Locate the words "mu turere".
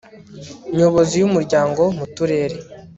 1.97-2.57